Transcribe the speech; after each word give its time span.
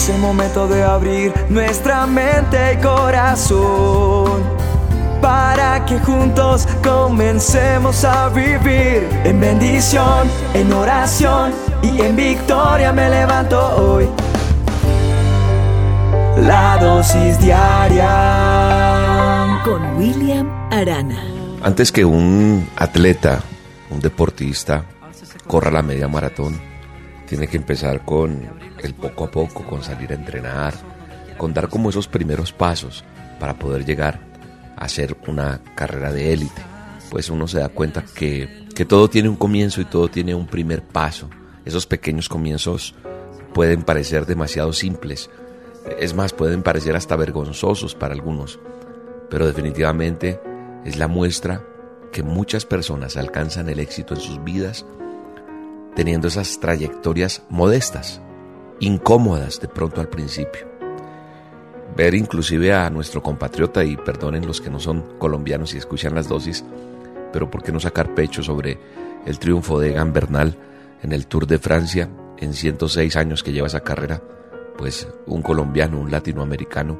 Es 0.00 0.08
el 0.08 0.18
momento 0.18 0.66
de 0.66 0.82
abrir 0.82 1.30
nuestra 1.50 2.06
mente 2.06 2.72
y 2.72 2.78
corazón 2.78 4.42
para 5.20 5.84
que 5.84 5.98
juntos 5.98 6.66
comencemos 6.82 8.02
a 8.06 8.30
vivir 8.30 9.06
en 9.24 9.38
bendición, 9.38 10.26
en 10.54 10.72
oración 10.72 11.52
y 11.82 12.00
en 12.00 12.16
victoria 12.16 12.94
me 12.94 13.10
levanto 13.10 13.60
hoy. 13.76 14.08
La 16.46 16.78
dosis 16.80 17.38
diaria 17.38 18.08
con 19.62 19.98
William 19.98 20.48
Arana. 20.72 21.22
Antes 21.62 21.92
que 21.92 22.06
un 22.06 22.66
atleta, 22.76 23.42
un 23.90 24.00
deportista, 24.00 24.82
corra 25.46 25.70
la 25.70 25.82
media 25.82 26.08
maratón, 26.08 26.69
tiene 27.30 27.46
que 27.46 27.56
empezar 27.56 28.04
con 28.04 28.40
el 28.82 28.92
poco 28.92 29.24
a 29.24 29.30
poco, 29.30 29.64
con 29.64 29.84
salir 29.84 30.10
a 30.10 30.16
entrenar, 30.16 30.74
con 31.38 31.54
dar 31.54 31.68
como 31.68 31.90
esos 31.90 32.08
primeros 32.08 32.52
pasos 32.52 33.04
para 33.38 33.56
poder 33.56 33.84
llegar 33.84 34.18
a 34.76 34.86
hacer 34.86 35.16
una 35.28 35.60
carrera 35.76 36.12
de 36.12 36.32
élite. 36.32 36.60
Pues 37.08 37.30
uno 37.30 37.46
se 37.46 37.60
da 37.60 37.68
cuenta 37.68 38.04
que, 38.04 38.66
que 38.74 38.84
todo 38.84 39.08
tiene 39.08 39.28
un 39.28 39.36
comienzo 39.36 39.80
y 39.80 39.84
todo 39.84 40.08
tiene 40.08 40.34
un 40.34 40.48
primer 40.48 40.82
paso. 40.82 41.30
Esos 41.64 41.86
pequeños 41.86 42.28
comienzos 42.28 42.96
pueden 43.54 43.84
parecer 43.84 44.26
demasiado 44.26 44.72
simples, 44.72 45.30
es 46.00 46.14
más, 46.14 46.32
pueden 46.32 46.64
parecer 46.64 46.96
hasta 46.96 47.14
vergonzosos 47.14 47.94
para 47.94 48.12
algunos, 48.12 48.58
pero 49.30 49.46
definitivamente 49.46 50.40
es 50.84 50.96
la 50.96 51.06
muestra 51.06 51.64
que 52.10 52.24
muchas 52.24 52.66
personas 52.66 53.16
alcanzan 53.16 53.68
el 53.68 53.78
éxito 53.78 54.14
en 54.14 54.20
sus 54.20 54.42
vidas 54.42 54.84
teniendo 56.00 56.28
esas 56.28 56.58
trayectorias 56.60 57.42
modestas, 57.50 58.22
incómodas 58.78 59.60
de 59.60 59.68
pronto 59.68 60.00
al 60.00 60.08
principio. 60.08 60.66
Ver 61.94 62.14
inclusive 62.14 62.72
a 62.72 62.88
nuestro 62.88 63.22
compatriota, 63.22 63.84
y 63.84 63.98
perdonen 63.98 64.46
los 64.46 64.62
que 64.62 64.70
no 64.70 64.80
son 64.80 65.18
colombianos 65.18 65.74
y 65.74 65.76
escuchan 65.76 66.14
las 66.14 66.26
dosis, 66.26 66.64
pero 67.34 67.50
¿por 67.50 67.62
qué 67.62 67.70
no 67.70 67.80
sacar 67.80 68.14
pecho 68.14 68.42
sobre 68.42 68.78
el 69.26 69.38
triunfo 69.38 69.78
de 69.78 69.90
Egan 69.90 70.14
Bernal 70.14 70.56
en 71.02 71.12
el 71.12 71.26
Tour 71.26 71.46
de 71.46 71.58
Francia 71.58 72.08
en 72.38 72.54
106 72.54 73.16
años 73.16 73.42
que 73.42 73.52
lleva 73.52 73.66
esa 73.66 73.80
carrera? 73.80 74.22
Pues 74.78 75.06
un 75.26 75.42
colombiano, 75.42 76.00
un 76.00 76.10
latinoamericano, 76.10 76.98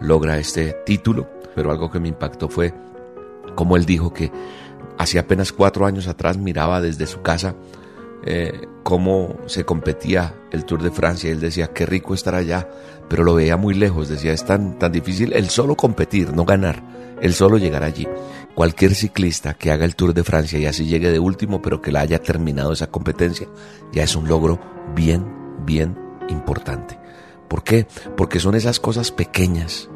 logra 0.00 0.38
este 0.38 0.74
título, 0.84 1.30
pero 1.54 1.70
algo 1.70 1.88
que 1.88 2.00
me 2.00 2.08
impactó 2.08 2.48
fue 2.48 2.74
como 3.54 3.76
él 3.76 3.86
dijo 3.86 4.12
que 4.12 4.32
hacía 4.98 5.20
apenas 5.20 5.52
cuatro 5.52 5.86
años 5.86 6.08
atrás 6.08 6.36
miraba 6.36 6.80
desde 6.80 7.06
su 7.06 7.22
casa 7.22 7.54
eh, 8.24 8.66
cómo 8.82 9.36
se 9.46 9.64
competía 9.64 10.34
el 10.50 10.64
Tour 10.64 10.82
de 10.82 10.90
Francia. 10.90 11.30
Él 11.30 11.40
decía, 11.40 11.68
qué 11.68 11.86
rico 11.86 12.14
estar 12.14 12.34
allá, 12.34 12.68
pero 13.08 13.24
lo 13.24 13.34
veía 13.34 13.56
muy 13.56 13.74
lejos. 13.74 14.08
Decía, 14.08 14.32
es 14.32 14.44
tan, 14.44 14.78
tan 14.78 14.92
difícil 14.92 15.32
el 15.32 15.48
solo 15.48 15.76
competir, 15.76 16.32
no 16.32 16.44
ganar, 16.44 16.82
el 17.20 17.34
solo 17.34 17.58
llegar 17.58 17.82
allí. 17.82 18.06
Cualquier 18.54 18.94
ciclista 18.94 19.54
que 19.54 19.70
haga 19.70 19.84
el 19.84 19.96
Tour 19.96 20.12
de 20.12 20.24
Francia 20.24 20.58
y 20.58 20.66
así 20.66 20.86
llegue 20.86 21.10
de 21.10 21.18
último, 21.18 21.62
pero 21.62 21.80
que 21.80 21.92
la 21.92 22.00
haya 22.00 22.20
terminado 22.20 22.72
esa 22.72 22.88
competencia, 22.88 23.48
ya 23.92 24.02
es 24.02 24.16
un 24.16 24.28
logro 24.28 24.60
bien, 24.94 25.24
bien 25.64 25.96
importante. 26.28 26.98
¿Por 27.48 27.64
qué? 27.64 27.86
Porque 28.16 28.38
son 28.38 28.54
esas 28.54 28.80
cosas 28.80 29.10
pequeñas 29.10 29.88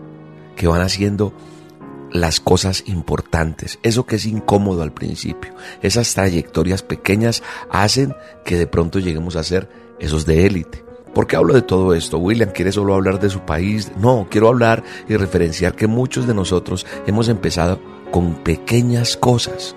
que 0.57 0.67
van 0.67 0.81
haciendo 0.81 1.33
las 2.15 2.39
cosas 2.39 2.85
importantes, 2.87 3.81
eso 3.83 4.07
que 4.07 4.17
es 4.17 4.25
incómodo 4.25 4.83
al 4.83 4.93
principio, 4.93 5.53
esas 5.83 6.15
trayectorias 6.15 6.83
pequeñas 6.83 7.43
hacen 7.71 8.15
que 8.45 8.57
de 8.57 8.69
pronto 8.69 9.01
lleguemos 9.01 9.35
a 9.35 9.43
ser 9.43 9.69
esos 9.99 10.25
de 10.25 10.47
élite. 10.47 10.85
¿Por 11.13 11.27
qué 11.27 11.35
hablo 11.35 11.55
de 11.55 11.63
todo 11.63 11.93
esto? 11.93 12.19
William 12.19 12.51
quiere 12.51 12.71
solo 12.71 12.95
hablar 12.95 13.19
de 13.19 13.31
su 13.31 13.41
país. 13.41 13.91
No, 13.99 14.29
quiero 14.31 14.49
hablar 14.49 14.85
y 15.09 15.17
referenciar 15.17 15.75
que 15.75 15.89
muchos 15.89 16.27
de 16.27 16.35
nosotros 16.35 16.87
hemos 17.07 17.29
empezado 17.29 17.81
con 18.13 18.35
pequeñas 18.45 19.17
cosas, 19.17 19.75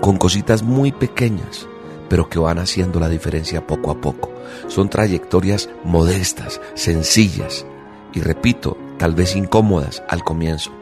con 0.00 0.16
cositas 0.16 0.62
muy 0.62 0.92
pequeñas, 0.92 1.66
pero 2.08 2.30
que 2.30 2.38
van 2.38 2.58
haciendo 2.58 3.00
la 3.00 3.08
diferencia 3.08 3.66
poco 3.66 3.90
a 3.90 4.00
poco. 4.00 4.30
Son 4.66 4.88
trayectorias 4.88 5.68
modestas, 5.84 6.60
sencillas 6.72 7.66
y 8.14 8.20
repito, 8.20 8.78
tal 8.98 9.14
vez 9.14 9.36
incómodas 9.36 10.02
al 10.08 10.24
comienzo, 10.24 10.72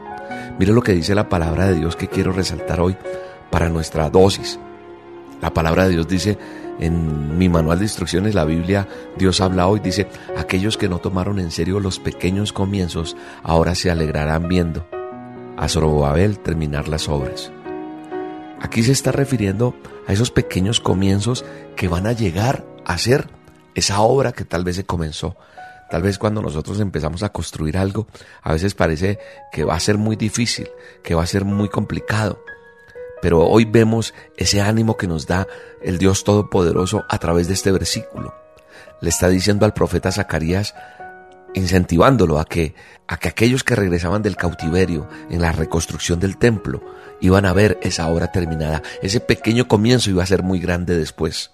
Mire 0.59 0.73
lo 0.73 0.81
que 0.81 0.93
dice 0.93 1.13
la 1.13 1.29
palabra 1.29 1.67
de 1.67 1.75
Dios 1.75 1.95
que 1.95 2.07
quiero 2.07 2.31
resaltar 2.31 2.79
hoy 2.79 2.97
para 3.51 3.69
nuestra 3.69 4.09
dosis. 4.09 4.59
La 5.41 5.53
palabra 5.53 5.85
de 5.85 5.91
Dios 5.91 6.07
dice 6.07 6.37
en 6.79 7.37
mi 7.37 7.47
manual 7.49 7.79
de 7.79 7.85
instrucciones, 7.85 8.35
la 8.35 8.45
Biblia, 8.45 8.87
Dios 9.17 9.41
habla 9.41 9.67
hoy, 9.67 9.79
dice, 9.79 10.07
aquellos 10.37 10.77
que 10.77 10.89
no 10.89 10.99
tomaron 10.99 11.39
en 11.39 11.51
serio 11.51 11.79
los 11.79 11.99
pequeños 11.99 12.53
comienzos, 12.53 13.15
ahora 13.43 13.75
se 13.75 13.89
alegrarán 13.89 14.47
viendo 14.47 14.87
a 15.57 15.67
Zorobabel 15.67 16.39
terminar 16.39 16.87
las 16.87 17.07
obras. 17.07 17.51
Aquí 18.59 18.83
se 18.83 18.91
está 18.91 19.11
refiriendo 19.11 19.75
a 20.07 20.13
esos 20.13 20.31
pequeños 20.31 20.79
comienzos 20.79 21.45
que 21.75 21.87
van 21.87 22.07
a 22.07 22.13
llegar 22.13 22.65
a 22.85 22.97
ser 22.97 23.27
esa 23.75 24.01
obra 24.01 24.31
que 24.31 24.45
tal 24.45 24.63
vez 24.63 24.75
se 24.75 24.85
comenzó 24.85 25.35
Tal 25.89 26.01
vez 26.01 26.17
cuando 26.17 26.41
nosotros 26.41 26.79
empezamos 26.79 27.23
a 27.23 27.29
construir 27.29 27.77
algo, 27.77 28.07
a 28.41 28.51
veces 28.51 28.73
parece 28.73 29.19
que 29.51 29.63
va 29.63 29.75
a 29.75 29.79
ser 29.79 29.97
muy 29.97 30.15
difícil, 30.15 30.69
que 31.03 31.15
va 31.15 31.23
a 31.23 31.27
ser 31.27 31.45
muy 31.45 31.69
complicado. 31.69 32.41
Pero 33.21 33.47
hoy 33.47 33.65
vemos 33.65 34.13
ese 34.35 34.61
ánimo 34.61 34.97
que 34.97 35.07
nos 35.07 35.27
da 35.27 35.47
el 35.81 35.97
Dios 35.97 36.23
Todopoderoso 36.23 37.05
a 37.09 37.17
través 37.17 37.47
de 37.47 37.53
este 37.53 37.71
versículo. 37.71 38.35
Le 39.01 39.09
está 39.09 39.29
diciendo 39.29 39.65
al 39.65 39.73
profeta 39.73 40.11
Zacarías, 40.11 40.75
incentivándolo 41.53 42.39
a 42.39 42.45
que, 42.45 42.75
a 43.07 43.17
que 43.17 43.29
aquellos 43.29 43.63
que 43.63 43.75
regresaban 43.75 44.21
del 44.21 44.35
cautiverio 44.35 45.07
en 45.29 45.41
la 45.41 45.51
reconstrucción 45.51 46.19
del 46.19 46.37
templo 46.37 46.83
iban 47.21 47.45
a 47.45 47.53
ver 47.53 47.79
esa 47.81 48.07
obra 48.07 48.31
terminada. 48.31 48.83
Ese 49.01 49.19
pequeño 49.19 49.67
comienzo 49.67 50.09
iba 50.09 50.23
a 50.23 50.27
ser 50.27 50.43
muy 50.43 50.59
grande 50.59 50.97
después. 50.97 51.51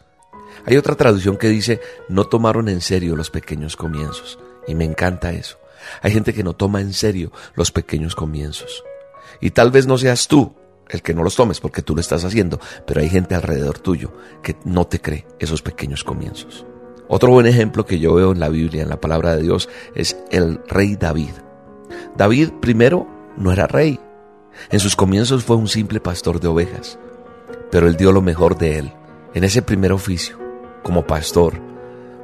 Hay 0.65 0.77
otra 0.77 0.95
traducción 0.95 1.37
que 1.37 1.49
dice, 1.49 1.81
no 2.09 2.25
tomaron 2.25 2.69
en 2.69 2.81
serio 2.81 3.15
los 3.15 3.29
pequeños 3.29 3.75
comienzos. 3.75 4.39
Y 4.67 4.75
me 4.75 4.85
encanta 4.85 5.31
eso. 5.31 5.57
Hay 6.01 6.11
gente 6.11 6.33
que 6.33 6.43
no 6.43 6.53
toma 6.53 6.81
en 6.81 6.93
serio 6.93 7.31
los 7.55 7.71
pequeños 7.71 8.15
comienzos. 8.15 8.83
Y 9.41 9.51
tal 9.51 9.71
vez 9.71 9.87
no 9.87 9.97
seas 9.97 10.27
tú 10.27 10.53
el 10.89 11.01
que 11.01 11.13
no 11.13 11.23
los 11.23 11.35
tomes 11.35 11.59
porque 11.59 11.81
tú 11.81 11.95
lo 11.95 12.01
estás 12.01 12.23
haciendo, 12.23 12.59
pero 12.85 13.01
hay 13.01 13.09
gente 13.09 13.35
alrededor 13.35 13.79
tuyo 13.79 14.13
que 14.41 14.55
no 14.65 14.85
te 14.85 15.01
cree 15.01 15.25
esos 15.39 15.61
pequeños 15.61 16.03
comienzos. 16.03 16.65
Otro 17.07 17.31
buen 17.31 17.45
ejemplo 17.45 17.85
que 17.85 17.99
yo 17.99 18.13
veo 18.13 18.31
en 18.31 18.39
la 18.39 18.49
Biblia, 18.49 18.83
en 18.83 18.89
la 18.89 19.01
palabra 19.01 19.35
de 19.35 19.43
Dios, 19.43 19.69
es 19.95 20.17
el 20.31 20.59
rey 20.67 20.95
David. 20.95 21.33
David 22.15 22.49
primero 22.61 23.07
no 23.37 23.51
era 23.51 23.67
rey. 23.67 23.99
En 24.69 24.79
sus 24.79 24.95
comienzos 24.95 25.43
fue 25.43 25.55
un 25.55 25.67
simple 25.67 25.99
pastor 25.99 26.39
de 26.39 26.47
ovejas, 26.47 26.99
pero 27.71 27.87
él 27.87 27.97
dio 27.97 28.11
lo 28.11 28.21
mejor 28.21 28.57
de 28.57 28.79
él 28.79 28.93
en 29.33 29.43
ese 29.43 29.61
primer 29.61 29.91
oficio 29.91 30.42
como 30.83 31.07
pastor, 31.07 31.59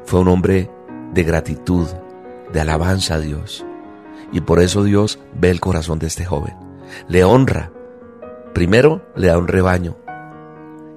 fue 0.06 0.20
un 0.20 0.28
hombre 0.28 0.70
de 1.14 1.24
gratitud, 1.24 1.88
de 2.52 2.62
alabanza 2.62 3.16
a 3.16 3.20
Dios. 3.20 3.66
Y 4.32 4.42
por 4.42 4.60
eso 4.62 4.84
Dios 4.84 5.20
ve 5.34 5.50
el 5.50 5.60
corazón 5.60 6.00
de 6.00 6.08
este 6.08 6.26
joven. 6.26 6.56
Le 7.08 7.24
honra. 7.24 7.72
Primero 8.54 9.02
le 9.16 9.28
da 9.28 9.38
un 9.38 9.48
rebaño 9.48 9.96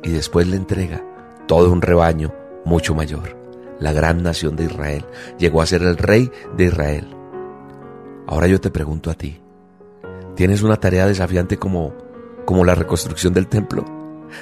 y 0.02 0.10
después 0.10 0.46
le 0.48 0.56
entrega 0.56 1.02
todo 1.46 1.70
un 1.70 1.82
rebaño 1.82 2.32
mucho 2.64 2.94
mayor. 2.94 3.36
La 3.78 3.92
gran 3.92 4.22
nación 4.22 4.56
de 4.56 4.64
Israel 4.64 5.04
llegó 5.38 5.60
a 5.60 5.66
ser 5.66 5.82
el 5.82 5.96
rey 5.96 6.30
de 6.56 6.64
Israel. 6.64 7.08
Ahora 8.26 8.46
yo 8.46 8.60
te 8.60 8.70
pregunto 8.70 9.10
a 9.10 9.14
ti, 9.14 9.40
¿tienes 10.34 10.62
una 10.62 10.78
tarea 10.78 11.06
desafiante 11.06 11.58
como, 11.58 11.94
como 12.44 12.64
la 12.64 12.74
reconstrucción 12.74 13.32
del 13.32 13.48
templo? 13.48 13.84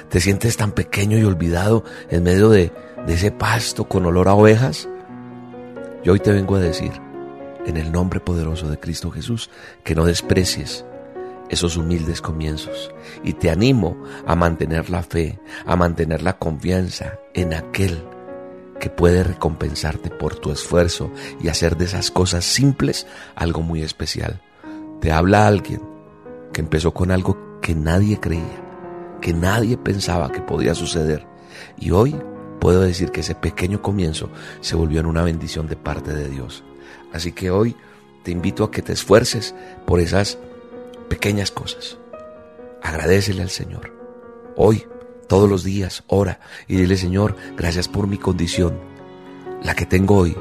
¿Te 0.09 0.21
sientes 0.21 0.55
tan 0.55 0.71
pequeño 0.71 1.17
y 1.17 1.23
olvidado 1.23 1.83
en 2.09 2.23
medio 2.23 2.49
de, 2.49 2.71
de 3.05 3.13
ese 3.13 3.31
pasto 3.31 3.85
con 3.85 4.05
olor 4.05 4.27
a 4.27 4.33
ovejas? 4.33 4.87
Yo 6.03 6.13
hoy 6.13 6.19
te 6.19 6.31
vengo 6.31 6.55
a 6.55 6.59
decir, 6.59 6.91
en 7.65 7.77
el 7.77 7.91
nombre 7.91 8.19
poderoso 8.19 8.69
de 8.69 8.79
Cristo 8.79 9.11
Jesús, 9.11 9.49
que 9.83 9.95
no 9.95 10.05
desprecies 10.05 10.85
esos 11.49 11.75
humildes 11.75 12.21
comienzos 12.21 12.91
y 13.23 13.33
te 13.33 13.51
animo 13.51 14.01
a 14.25 14.35
mantener 14.35 14.89
la 14.89 15.03
fe, 15.03 15.39
a 15.65 15.75
mantener 15.75 16.21
la 16.21 16.37
confianza 16.37 17.19
en 17.33 17.53
aquel 17.53 18.03
que 18.79 18.89
puede 18.89 19.23
recompensarte 19.23 20.09
por 20.09 20.35
tu 20.35 20.51
esfuerzo 20.51 21.11
y 21.39 21.49
hacer 21.49 21.77
de 21.77 21.85
esas 21.85 22.09
cosas 22.09 22.45
simples 22.45 23.05
algo 23.35 23.61
muy 23.61 23.83
especial. 23.83 24.41
Te 25.01 25.11
habla 25.11 25.45
alguien 25.45 25.81
que 26.53 26.61
empezó 26.61 26.93
con 26.93 27.11
algo 27.11 27.59
que 27.61 27.75
nadie 27.75 28.19
creía, 28.19 28.63
que 29.21 29.33
nadie 29.33 29.77
pensaba 29.77 30.31
que 30.31 30.41
podía 30.41 30.73
suceder 30.73 31.27
y 31.77 31.91
hoy 31.91 32.15
puedo 32.61 32.81
decir 32.81 33.11
que 33.11 33.21
ese 33.21 33.33
pequeño 33.33 33.81
comienzo 33.81 34.29
se 34.61 34.75
volvió 34.75 34.99
en 34.99 35.07
una 35.07 35.23
bendición 35.23 35.67
de 35.67 35.75
parte 35.75 36.13
de 36.13 36.29
Dios. 36.29 36.63
Así 37.11 37.31
que 37.31 37.49
hoy 37.49 37.75
te 38.23 38.29
invito 38.29 38.63
a 38.63 38.69
que 38.69 38.83
te 38.83 38.93
esfuerces 38.93 39.55
por 39.87 39.99
esas 39.99 40.37
pequeñas 41.09 41.49
cosas. 41.49 41.97
Agradecele 42.83 43.41
al 43.41 43.49
Señor. 43.49 43.91
Hoy, 44.55 44.85
todos 45.27 45.49
los 45.49 45.63
días, 45.63 46.03
ora 46.05 46.39
y 46.67 46.75
dile, 46.75 46.97
Señor, 46.97 47.35
gracias 47.57 47.87
por 47.87 48.05
mi 48.05 48.19
condición, 48.19 48.79
la 49.63 49.73
que 49.73 49.87
tengo 49.87 50.15
hoy. 50.17 50.37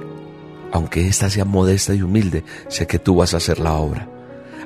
aunque 0.73 1.09
ésta 1.09 1.29
sea 1.31 1.45
modesta 1.45 1.95
y 1.95 2.03
humilde, 2.03 2.45
sé 2.69 2.87
que 2.87 3.01
tú 3.01 3.17
vas 3.17 3.35
a 3.35 3.39
hacer 3.39 3.59
la 3.59 3.75
obra. 3.75 4.09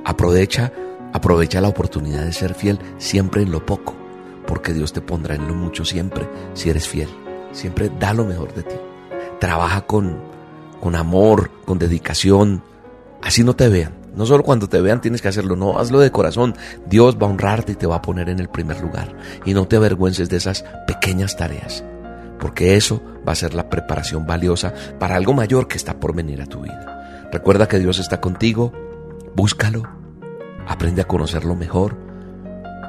Aprovecha, 0.05 0.71
aprovecha 1.15 1.63
la 1.63 1.69
oportunidad 1.69 2.25
de 2.25 2.33
ser 2.33 2.53
fiel 2.53 2.79
siempre 2.99 3.43
en 3.43 3.53
lo 3.53 3.65
poco, 3.65 3.95
porque 4.47 4.75
Dios 4.75 4.93
te 4.93 5.01
pondrá 5.01 5.35
en 5.35 5.49
lo 5.49 5.55
mucho 5.55 5.85
siempre 5.85 6.29
si 6.53 6.69
eres 6.69 6.87
fiel. 6.87 7.24
Siempre 7.55 7.91
da 7.99 8.13
lo 8.13 8.25
mejor 8.25 8.53
de 8.53 8.65
ti. 8.65 8.75
Trabaja 9.41 9.83
con, 9.83 10.19
con 10.81 10.97
amor, 10.97 11.51
con 11.65 11.79
dedicación. 11.79 12.63
Así 13.23 13.45
no 13.45 13.55
te 13.55 13.69
vean. 13.69 13.95
No 14.15 14.27
solo 14.27 14.43
cuando 14.43 14.69
te 14.69 14.81
vean 14.81 15.01
tienes 15.01 15.23
que 15.23 15.29
hacerlo, 15.29 15.57
no, 15.57 15.79
hazlo 15.79 16.01
de 16.01 16.11
corazón. 16.11 16.57
Dios 16.87 17.17
va 17.17 17.27
a 17.27 17.31
honrarte 17.31 17.73
y 17.73 17.77
te 17.77 17.87
va 17.87 17.97
a 17.97 18.03
poner 18.03 18.29
en 18.29 18.41
el 18.41 18.49
primer 18.49 18.81
lugar. 18.81 19.17
Y 19.45 19.55
no 19.55 19.67
te 19.67 19.77
avergüences 19.77 20.29
de 20.29 20.37
esas 20.37 20.65
pequeñas 20.87 21.37
tareas, 21.37 21.85
porque 22.39 22.77
eso 22.77 23.03
va 23.27 23.33
a 23.33 23.37
ser 23.37 23.55
la 23.55 23.71
preparación 23.71 24.27
valiosa 24.27 24.75
para 24.99 25.17
algo 25.17 25.33
mayor 25.33 25.67
que 25.69 25.77
está 25.77 25.99
por 25.99 26.15
venir 26.15 26.43
a 26.43 26.47
tu 26.47 26.61
vida. 26.61 27.29
Recuerda 27.33 27.67
que 27.67 27.79
Dios 27.79 27.99
está 27.99 28.21
contigo, 28.21 28.73
búscalo, 29.35 29.83
aprende 30.69 31.03
a 31.03 31.09
conocerlo 31.09 31.57
mejor, 31.57 31.97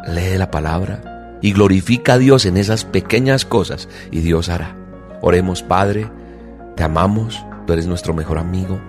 lee 0.07 0.37
la 0.37 0.51
palabra 0.51 1.14
y 1.45 1.53
glorifica 1.53 2.13
a 2.13 2.17
Dios 2.17 2.45
en 2.45 2.57
esas 2.57 2.85
pequeñas 2.85 3.45
cosas 3.45 3.87
y 4.09 4.21
Dios 4.21 4.49
hará. 4.49 4.75
Oremos, 5.21 5.61
Padre, 5.61 6.09
te 6.75 6.83
amamos, 6.83 7.45
tú 7.67 7.73
eres 7.73 7.85
nuestro 7.85 8.13
mejor 8.13 8.39
amigo 8.39 8.79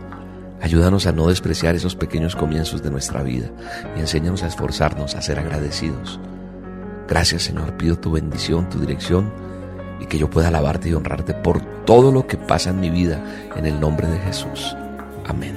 Ayúdanos 0.63 1.07
a 1.07 1.13
no 1.13 1.29
despreciar 1.29 1.75
esos 1.75 1.95
pequeños 1.95 2.35
comienzos 2.35 2.83
de 2.83 2.91
nuestra 2.91 3.23
vida 3.23 3.51
y 3.97 4.01
enséñanos 4.01 4.43
a 4.43 4.47
esforzarnos, 4.47 5.15
a 5.15 5.23
ser 5.23 5.39
agradecidos. 5.39 6.19
Gracias 7.09 7.43
Señor, 7.43 7.77
pido 7.77 7.99
tu 7.99 8.13
bendición, 8.13 8.69
tu 8.71 8.81
dirección 8.81 9.31
y 10.01 10.07
que 10.07 10.19
yo 10.19 10.31
pueda 10.31 10.49
alabarte 10.49 10.89
y 10.89 10.95
honrarte 10.95 11.35
por 11.35 11.61
todo 11.85 12.11
lo 12.11 12.27
que 12.27 12.37
pasa 12.37 12.71
en 12.71 12.81
mi 12.81 12.91
vida 12.91 13.23
en 13.55 13.67
el 13.67 13.79
nombre 13.79 14.09
de 14.09 14.19
Jesús. 14.21 14.75
Amén. 15.27 15.55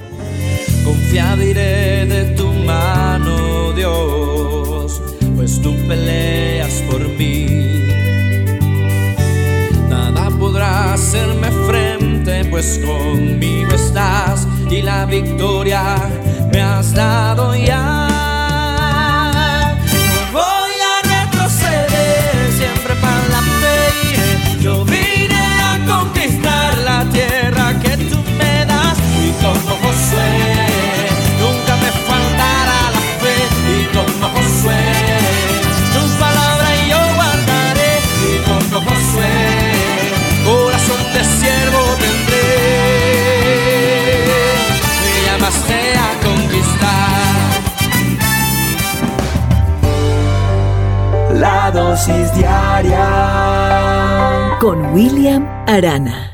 Confiado 0.84 1.42
de 1.42 2.34
tu 2.36 2.46
mano, 2.52 3.72
Dios, 3.72 5.02
pues 5.34 5.60
tú 5.62 5.74
peleas 5.88 6.19
pues 12.60 12.78
conmigo 12.84 13.72
estás 13.72 14.46
y 14.70 14.82
la 14.82 15.06
victoria 15.06 15.96
me 16.52 16.60
has 16.60 16.92
dado. 16.92 17.56
Con 54.60 54.92
William 54.92 55.48
Arana. 55.66 56.29